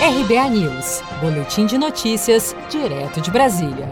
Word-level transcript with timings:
RBA 0.00 0.50
News, 0.50 1.02
Boletim 1.20 1.66
de 1.66 1.76
Notícias, 1.76 2.54
direto 2.70 3.20
de 3.20 3.32
Brasília. 3.32 3.90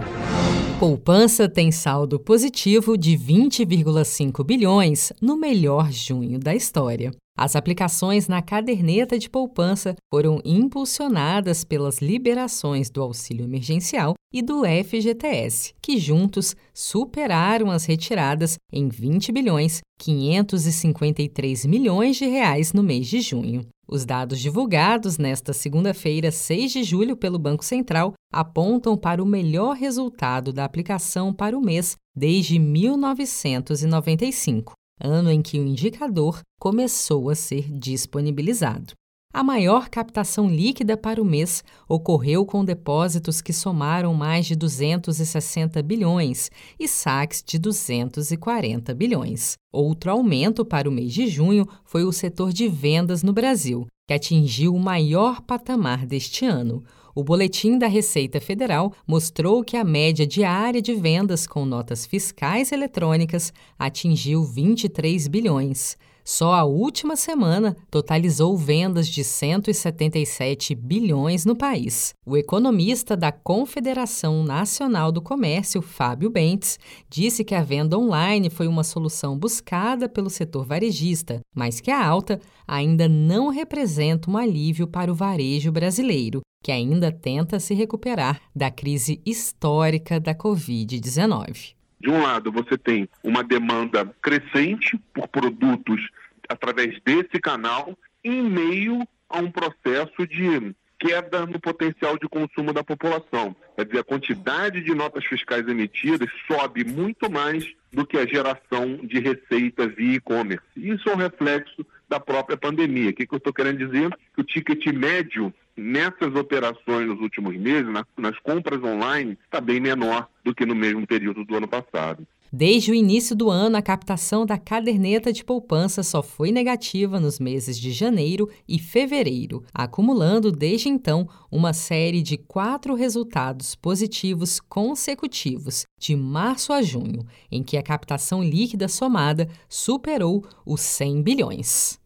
Poupança 0.78 1.48
tem 1.48 1.72
saldo 1.72 2.20
positivo 2.20 2.96
de 2.96 3.18
20,5 3.18 4.44
bilhões 4.44 5.12
no 5.20 5.36
melhor 5.36 5.90
junho 5.90 6.38
da 6.38 6.54
história. 6.54 7.10
As 7.36 7.56
aplicações 7.56 8.28
na 8.28 8.40
caderneta 8.40 9.18
de 9.18 9.28
poupança 9.28 9.96
foram 10.08 10.40
impulsionadas 10.44 11.64
pelas 11.64 11.98
liberações 11.98 12.88
do 12.88 13.02
auxílio 13.02 13.44
emergencial 13.44 14.14
e 14.32 14.40
do 14.40 14.62
FGTS, 14.64 15.74
que 15.82 15.98
juntos 15.98 16.54
superaram 16.72 17.68
as 17.68 17.84
retiradas 17.84 18.56
em 18.72 18.88
20 18.88 19.32
bilhões 19.32 19.80
553 19.98 21.66
milhões 21.66 22.16
de 22.16 22.26
reais 22.26 22.72
no 22.72 22.82
mês 22.82 23.08
de 23.08 23.20
junho. 23.20 23.66
Os 23.88 24.04
dados 24.04 24.40
divulgados 24.40 25.18
nesta 25.18 25.52
segunda-feira, 25.52 26.32
6 26.32 26.72
de 26.72 26.82
julho, 26.82 27.16
pelo 27.16 27.38
Banco 27.38 27.64
Central 27.64 28.14
apontam 28.32 28.96
para 28.96 29.22
o 29.22 29.26
melhor 29.26 29.76
resultado 29.76 30.52
da 30.52 30.64
aplicação 30.64 31.32
para 31.32 31.56
o 31.56 31.60
mês 31.60 31.94
desde 32.14 32.58
1995 32.58 34.74
ano 35.00 35.30
em 35.30 35.42
que 35.42 35.58
o 35.58 35.66
indicador 35.66 36.40
começou 36.58 37.30
a 37.30 37.34
ser 37.34 37.70
disponibilizado. 37.70 38.94
A 39.36 39.44
maior 39.44 39.90
captação 39.90 40.48
líquida 40.48 40.96
para 40.96 41.20
o 41.20 41.24
mês 41.24 41.62
ocorreu 41.86 42.46
com 42.46 42.64
depósitos 42.64 43.42
que 43.42 43.52
somaram 43.52 44.14
mais 44.14 44.46
de 44.46 44.56
260 44.56 45.82
bilhões 45.82 46.50
e 46.80 46.88
saques 46.88 47.44
de 47.46 47.58
240 47.58 48.94
bilhões. 48.94 49.58
Outro 49.70 50.10
aumento 50.10 50.64
para 50.64 50.88
o 50.88 50.90
mês 50.90 51.12
de 51.12 51.26
junho 51.26 51.68
foi 51.84 52.02
o 52.02 52.12
setor 52.12 52.50
de 52.50 52.66
vendas 52.66 53.22
no 53.22 53.30
Brasil, 53.30 53.86
que 54.08 54.14
atingiu 54.14 54.74
o 54.74 54.80
maior 54.80 55.42
patamar 55.42 56.06
deste 56.06 56.46
ano. 56.46 56.82
O 57.14 57.22
boletim 57.22 57.76
da 57.76 57.88
Receita 57.88 58.40
Federal 58.40 58.90
mostrou 59.06 59.62
que 59.62 59.76
a 59.76 59.84
média 59.84 60.26
diária 60.26 60.80
de 60.80 60.94
vendas 60.94 61.46
com 61.46 61.66
notas 61.66 62.06
fiscais 62.06 62.72
eletrônicas 62.72 63.52
atingiu 63.78 64.42
23 64.42 65.28
bilhões. 65.28 65.98
Só 66.28 66.54
a 66.54 66.64
última 66.64 67.14
semana 67.14 67.76
totalizou 67.88 68.56
vendas 68.56 69.06
de 69.06 69.22
177 69.22 70.74
bilhões 70.74 71.44
no 71.44 71.54
país. 71.54 72.14
O 72.26 72.36
economista 72.36 73.16
da 73.16 73.30
Confederação 73.30 74.42
Nacional 74.42 75.12
do 75.12 75.22
Comércio, 75.22 75.80
Fábio 75.80 76.28
Bentes, 76.28 76.80
disse 77.08 77.44
que 77.44 77.54
a 77.54 77.62
venda 77.62 77.96
online 77.96 78.50
foi 78.50 78.66
uma 78.66 78.82
solução 78.82 79.38
buscada 79.38 80.08
pelo 80.08 80.28
setor 80.28 80.66
varejista, 80.66 81.38
mas 81.54 81.78
que 81.78 81.92
a 81.92 82.04
alta 82.04 82.40
ainda 82.66 83.08
não 83.08 83.48
representa 83.48 84.28
um 84.28 84.36
alívio 84.36 84.88
para 84.88 85.12
o 85.12 85.14
varejo 85.14 85.70
brasileiro, 85.70 86.40
que 86.60 86.72
ainda 86.72 87.12
tenta 87.12 87.60
se 87.60 87.72
recuperar 87.72 88.40
da 88.52 88.68
crise 88.68 89.22
histórica 89.24 90.18
da 90.18 90.34
Covid-19. 90.34 91.76
De 92.06 92.12
um 92.12 92.22
lado, 92.22 92.52
você 92.52 92.78
tem 92.78 93.08
uma 93.20 93.42
demanda 93.42 94.06
crescente 94.22 94.96
por 95.12 95.26
produtos 95.26 96.00
através 96.48 97.00
desse 97.04 97.40
canal, 97.40 97.98
em 98.22 98.42
meio 98.48 99.04
a 99.28 99.38
um 99.38 99.50
processo 99.50 100.24
de 100.24 100.72
queda 101.00 101.44
no 101.46 101.58
potencial 101.58 102.16
de 102.16 102.28
consumo 102.28 102.72
da 102.72 102.84
população. 102.84 103.56
Quer 103.74 103.86
dizer, 103.86 103.98
a 103.98 104.04
quantidade 104.04 104.82
de 104.82 104.94
notas 104.94 105.24
fiscais 105.24 105.66
emitidas 105.66 106.30
sobe 106.46 106.84
muito 106.84 107.28
mais 107.28 107.66
do 107.92 108.06
que 108.06 108.16
a 108.16 108.24
geração 108.24 108.98
de 109.02 109.18
receita 109.18 109.88
via 109.88 110.14
e-commerce. 110.14 110.62
Isso 110.76 111.08
é 111.08 111.12
um 111.12 111.16
reflexo 111.18 111.84
da 112.08 112.20
própria 112.20 112.56
pandemia. 112.56 113.10
O 113.10 113.14
que, 113.14 113.26
eu 113.28 113.36
estou 113.36 113.52
querendo 113.52 113.78
dizer? 113.78 114.16
Que 114.32 114.42
o 114.42 114.44
ticket 114.44 114.86
médio 114.94 115.52
nessas 115.76 116.34
operações 116.34 117.06
nos 117.06 117.20
últimos 117.20 117.56
meses, 117.56 117.86
nas, 118.16 118.38
compras 118.40 118.82
online, 118.82 119.38
está 119.44 119.60
bem 119.60 119.80
menor 119.80 120.28
do 120.44 120.54
que 120.54 120.64
no 120.64 120.74
mesmo 120.74 121.06
período 121.06 121.44
do 121.44 121.56
ano 121.56 121.68
passado. 121.68 122.26
Desde 122.52 122.92
o 122.92 122.94
início 122.94 123.34
do 123.34 123.50
ano, 123.50 123.76
a 123.76 123.82
captação 123.82 124.46
da 124.46 124.56
caderneta 124.56 125.32
de 125.32 125.44
poupança 125.44 126.02
só 126.02 126.22
foi 126.22 126.52
negativa 126.52 127.18
nos 127.18 127.40
meses 127.40 127.78
de 127.78 127.90
janeiro 127.90 128.48
e 128.68 128.78
fevereiro, 128.78 129.64
acumulando 129.74 130.52
desde 130.52 130.88
então 130.88 131.28
uma 131.50 131.72
série 131.72 132.22
de 132.22 132.36
quatro 132.36 132.94
resultados 132.94 133.74
positivos 133.74 134.60
consecutivos, 134.60 135.84
de 135.98 136.14
março 136.14 136.72
a 136.72 136.80
junho, 136.82 137.26
em 137.50 137.62
que 137.62 137.76
a 137.76 137.82
captação 137.82 138.42
líquida 138.42 138.86
somada 138.86 139.48
superou 139.68 140.44
os 140.64 140.80
100 140.80 141.22
bilhões. 141.22 142.05